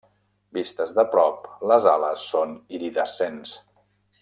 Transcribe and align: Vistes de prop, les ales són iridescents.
Vistes 0.57 0.93
de 0.99 1.05
prop, 1.11 1.45
les 1.73 1.87
ales 1.93 2.25
són 2.33 2.57
iridescents. 2.79 3.57